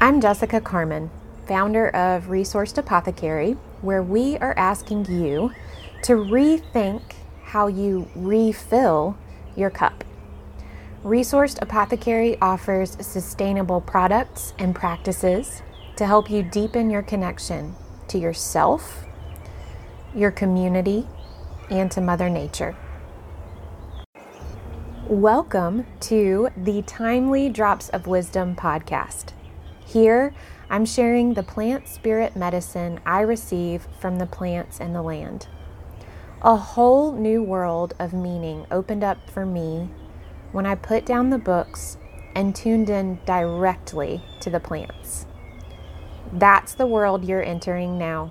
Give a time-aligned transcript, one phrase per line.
[0.00, 1.10] I'm Jessica Carmon,
[1.48, 5.50] founder of Resourced Apothecary, where we are asking you
[6.04, 7.02] to rethink
[7.42, 9.18] how you refill
[9.56, 10.04] your cup.
[11.02, 15.62] Resourced Apothecary offers sustainable products and practices
[15.96, 17.74] to help you deepen your connection
[18.06, 19.04] to yourself,
[20.14, 21.08] your community,
[21.70, 22.76] and to Mother Nature.
[25.08, 29.32] Welcome to the Thymely Drops of Wisdom podcast.
[29.88, 30.34] Here,
[30.68, 35.46] I'm sharing the plant spirit medicine I receive from the plants and the land.
[36.42, 39.88] A whole new world of meaning opened up for me
[40.52, 41.96] when I put down the books
[42.34, 45.24] and tuned in directly to the plants.
[46.34, 48.30] That's the world you're entering now.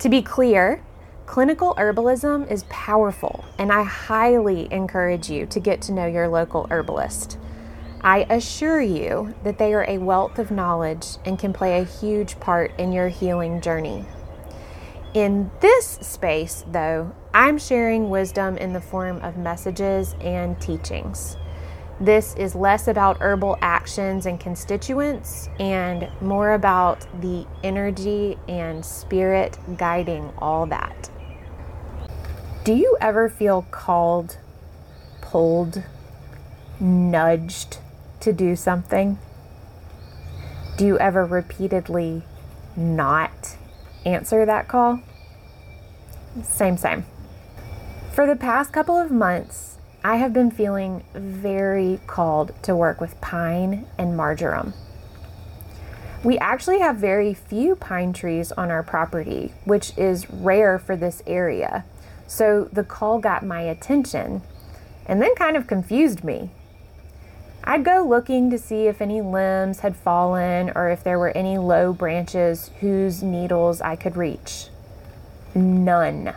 [0.00, 0.82] To be clear,
[1.26, 6.66] clinical herbalism is powerful, and I highly encourage you to get to know your local
[6.72, 7.38] herbalist.
[8.00, 12.38] I assure you that they are a wealth of knowledge and can play a huge
[12.38, 14.04] part in your healing journey.
[15.14, 21.36] In this space, though, I'm sharing wisdom in the form of messages and teachings.
[22.00, 29.58] This is less about herbal actions and constituents and more about the energy and spirit
[29.76, 31.10] guiding all that.
[32.62, 34.38] Do you ever feel called,
[35.20, 35.82] pulled,
[36.78, 37.78] nudged
[38.20, 39.18] to do something?
[40.76, 42.22] Do you ever repeatedly
[42.76, 43.56] not
[44.04, 45.00] answer that call?
[46.42, 47.04] Same, same.
[48.12, 53.20] For the past couple of months, I have been feeling very called to work with
[53.20, 54.74] pine and marjoram.
[56.24, 61.22] We actually have very few pine trees on our property, which is rare for this
[61.26, 61.84] area.
[62.26, 64.42] So the call got my attention
[65.06, 66.50] and then kind of confused me.
[67.64, 71.58] I'd go looking to see if any limbs had fallen or if there were any
[71.58, 74.68] low branches whose needles I could reach.
[75.54, 76.34] None.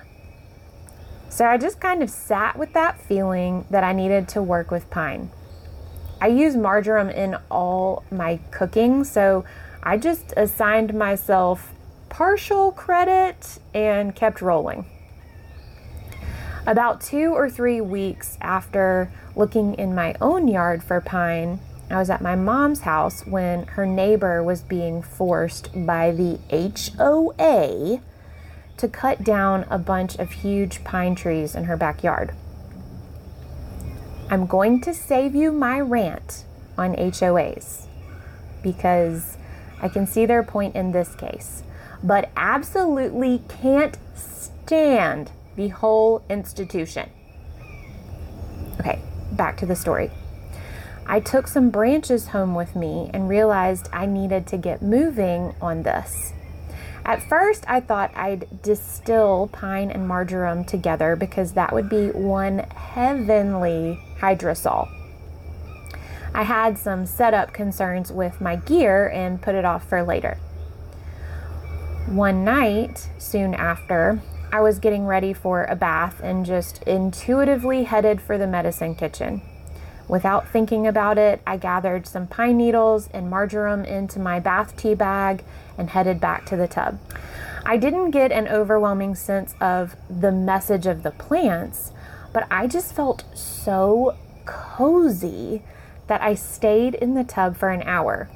[1.30, 4.90] So I just kind of sat with that feeling that I needed to work with
[4.90, 5.30] pine.
[6.20, 9.46] I use marjoram in all my cooking, so
[9.82, 11.74] I just assigned myself
[12.10, 14.86] partial credit and kept rolling.
[16.68, 22.12] About two or three weeks after looking in my own yard for pine, I was
[22.12, 28.00] at my mom's house when her neighbor was being forced by the HOA
[28.78, 32.34] to cut down a bunch of huge pine trees in her backyard.
[34.30, 36.46] I'm going to save you my rant
[36.78, 37.88] on HOAs
[38.62, 39.36] because
[39.82, 41.64] I can see their point in this case,
[42.04, 47.08] but absolutely can't stand the whole institution.
[48.80, 49.00] Okay,
[49.34, 50.10] back to the story.
[51.06, 55.84] I took some branches home with me and realized I needed to get moving on
[55.84, 56.34] this.
[57.06, 62.60] At first, I thought I'd distill pine and marjoram together because that would be one
[62.60, 64.90] heavenly hydrosol.
[66.34, 70.38] I had some setup concerns with my gear and put it off for later.
[72.08, 74.22] One night, soon after,
[74.54, 79.42] I was getting ready for a bath and just intuitively headed for the medicine kitchen.
[80.10, 84.94] Without thinking about it, I gathered some pine needles and marjoram into my bath tea
[84.94, 85.46] bag
[85.78, 87.00] and headed back to the tub.
[87.66, 91.94] I didn't get an overwhelming sense of the message of the plants,
[92.34, 95.62] but I just felt so cozy
[96.08, 98.30] that I stayed in the tub for an hour.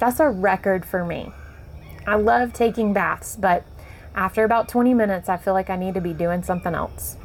[0.00, 1.30] That's a record for me.
[2.04, 3.64] I love taking baths, but
[4.14, 7.16] after about 20 minutes, I feel like I need to be doing something else.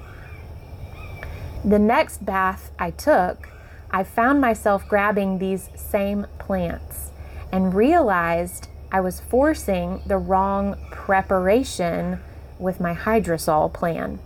[1.63, 3.50] The next bath I took,
[3.91, 7.11] I found myself grabbing these same plants
[7.51, 12.19] and realized I was forcing the wrong preparation
[12.57, 14.19] with my hydrosol plan.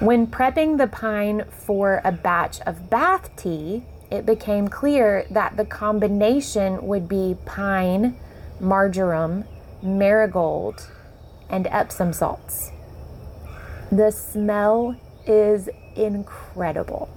[0.00, 5.64] When prepping the pine for a batch of bath tea, it became clear that the
[5.64, 8.16] combination would be pine,
[8.60, 9.44] marjoram,
[9.82, 10.90] marigold,
[11.50, 12.70] and Epsom salts.
[13.90, 14.96] The smell
[15.26, 17.08] is incredible.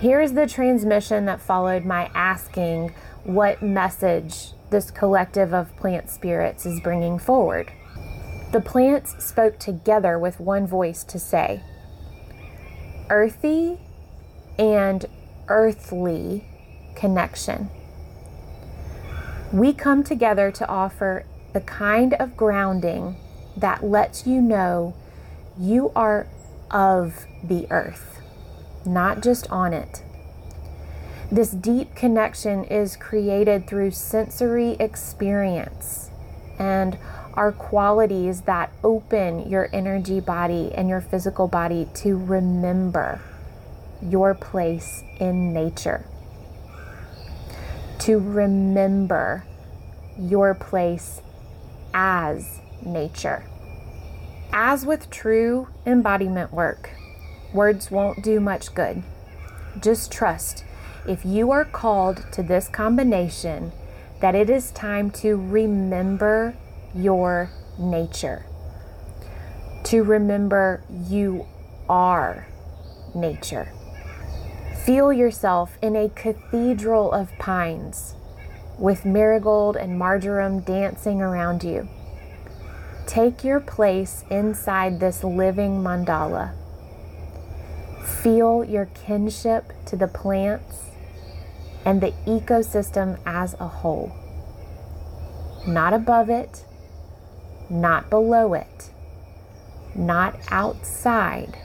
[0.00, 6.66] Here is the transmission that followed my asking what message this collective of plant spirits
[6.66, 7.72] is bringing forward.
[8.52, 11.62] The plants spoke together with one voice to say,
[13.08, 13.78] earthy
[14.58, 15.06] and
[15.48, 16.44] earthly
[16.94, 17.70] connection.
[19.52, 21.24] We come together to offer
[21.54, 23.16] the kind of grounding
[23.56, 24.92] that lets you know
[25.58, 26.26] you are
[26.70, 28.20] of the earth,
[28.84, 30.02] not just on it.
[31.30, 36.10] This deep connection is created through sensory experience
[36.58, 36.98] and
[37.34, 43.20] are qualities that open your energy body and your physical body to remember
[44.02, 46.04] your place in nature.
[48.00, 49.44] To remember
[50.18, 51.20] your place
[51.94, 53.44] as nature.
[54.52, 56.90] As with true embodiment work,
[57.54, 59.02] words won't do much good.
[59.80, 60.64] Just trust
[61.08, 63.72] if you are called to this combination
[64.20, 66.54] that it is time to remember
[66.94, 68.44] your nature,
[69.84, 71.46] to remember you
[71.88, 72.46] are
[73.14, 73.72] nature.
[74.84, 78.14] Feel yourself in a cathedral of pines
[78.78, 81.88] with marigold and marjoram dancing around you.
[83.06, 86.52] Take your place inside this living mandala.
[88.22, 90.90] Feel your kinship to the plants
[91.84, 94.12] and the ecosystem as a whole.
[95.66, 96.64] Not above it,
[97.68, 98.90] not below it,
[99.94, 101.58] not outside,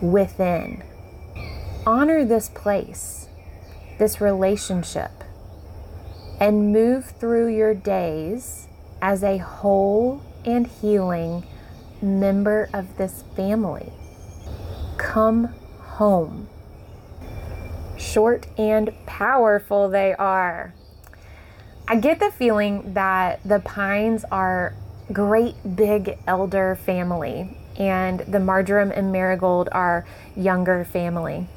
[0.00, 0.82] within.
[1.86, 3.28] Honor this place,
[3.98, 5.24] this relationship,
[6.40, 8.68] and move through your days
[9.00, 11.44] as a whole and healing
[12.02, 13.92] member of this family.
[14.98, 16.48] Come home.
[17.96, 20.74] Short and powerful they are.
[21.88, 24.74] I get the feeling that the pines are
[25.12, 30.04] great big elder family and the marjoram and marigold are
[30.34, 31.48] younger family.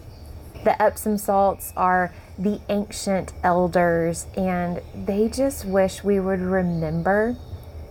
[0.63, 7.35] The Epsom salts are the ancient elders, and they just wish we would remember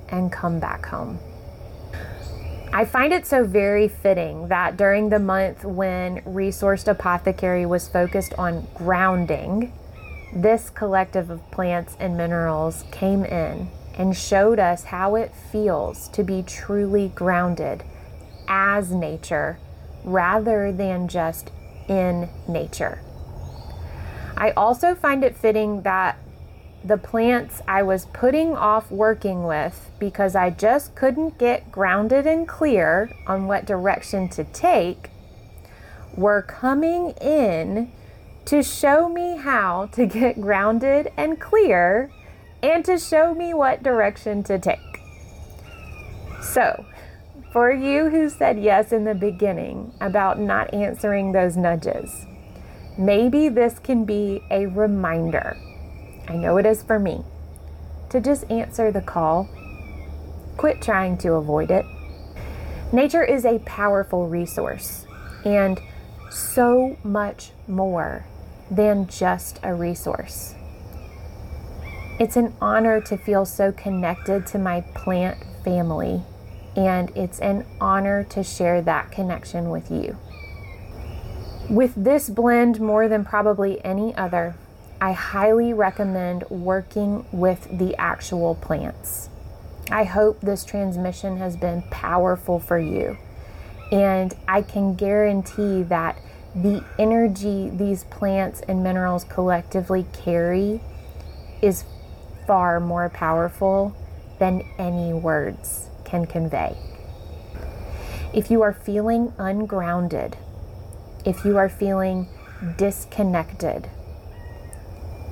[0.08, 1.18] and come back home.
[2.72, 8.34] I find it so very fitting that during the month when Resourced Apothecary was focused
[8.34, 9.72] on grounding,
[10.34, 16.22] this collective of plants and minerals came in and showed us how it feels to
[16.22, 17.82] be truly grounded
[18.46, 19.58] as nature
[20.04, 21.50] rather than just
[21.88, 23.00] in nature.
[24.36, 26.18] I also find it fitting that
[26.84, 32.46] the plants I was putting off working with because I just couldn't get grounded and
[32.46, 35.10] clear on what direction to take
[36.16, 37.90] were coming in
[38.44, 42.10] to show me how to get grounded and clear
[42.62, 44.78] and to show me what direction to take.
[46.40, 46.86] So,
[47.52, 52.26] for you who said yes in the beginning about not answering those nudges,
[52.98, 55.56] maybe this can be a reminder.
[56.28, 57.24] I know it is for me
[58.10, 59.48] to just answer the call.
[60.56, 61.86] Quit trying to avoid it.
[62.92, 65.06] Nature is a powerful resource
[65.44, 65.80] and
[66.30, 68.26] so much more
[68.70, 70.54] than just a resource.
[72.18, 76.22] It's an honor to feel so connected to my plant family,
[76.78, 80.16] and it's an honor to share that connection with you.
[81.68, 84.54] With this blend, more than probably any other,
[85.00, 89.28] I highly recommend working with the actual plants.
[89.90, 93.18] I hope this transmission has been powerful for you.
[93.90, 96.16] And I can guarantee that
[96.54, 100.80] the energy these plants and minerals collectively carry
[101.60, 101.84] is
[102.46, 103.96] far more powerful
[104.38, 106.76] than any words can convey.
[108.32, 110.36] If you are feeling ungrounded,
[111.24, 112.28] if you are feeling
[112.76, 113.88] disconnected,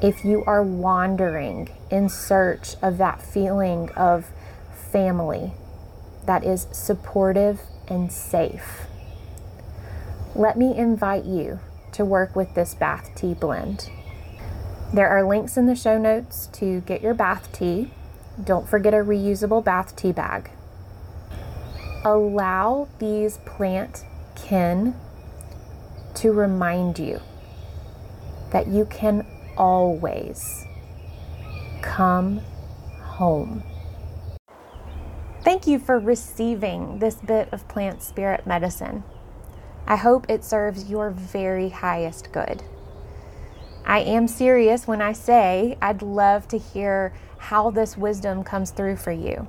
[0.03, 4.27] if you are wandering in search of that feeling of
[4.93, 5.53] family
[6.27, 8.87] that is supportive and safe,
[10.35, 11.61] let me invite you
[11.93, 13.91] to work with this bath tea blend.
[14.93, 17.91] There are links in the show notes to get your bath tea.
[18.43, 20.51] Don't forget a reusable bath tea bag.
[22.07, 24.05] Allow these plant
[24.37, 24.95] kin
[26.15, 27.21] to remind you
[28.53, 30.65] that you can always
[31.83, 32.43] come
[33.03, 33.65] home.
[35.43, 39.03] Thank you for receiving this bit of plant spirit medicine.
[39.89, 42.63] I hope it serves your very highest good.
[43.85, 48.95] I am serious when I say I'd love to hear how this wisdom comes through
[48.95, 49.49] for you.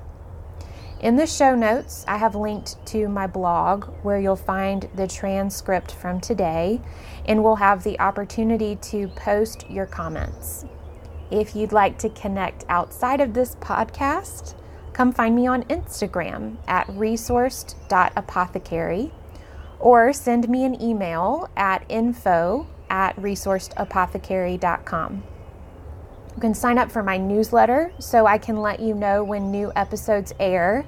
[0.99, 5.91] In the show notes, I have linked to my blog where you'll find the transcript
[5.91, 6.81] from today
[7.25, 10.65] and we'll have the opportunity to post your comments.
[11.29, 14.55] If you'd like to connect outside of this podcast,
[14.93, 19.11] come find me on Instagram at resourced.apothecary
[19.79, 25.21] or send me an email at info at resourcedapothecary.com.
[26.37, 29.71] You can sign up for my newsletter so I can let you know when new
[29.75, 30.85] episodes air.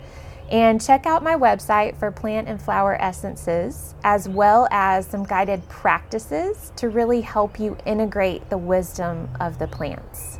[0.51, 5.67] And check out my website for plant and flower essences, as well as some guided
[5.67, 10.37] practices to really help you integrate the wisdom of the plants.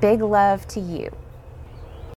[0.00, 1.10] Big love to you.